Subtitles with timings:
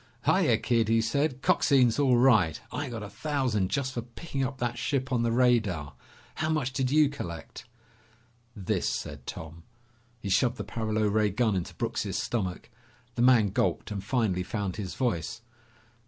[0.25, 1.43] "Hiya, Kid," he said.
[1.43, 2.59] "Coxine's all right.
[2.71, 5.93] I got a thousand just for picking up that ship on the radar.
[6.33, 7.65] How much did you collect?"
[8.55, 9.61] "This," said Tom.
[10.19, 12.71] He shoved the paralo ray gun into Brooks' stomach.
[13.13, 15.41] The man gulped and finally found his voice.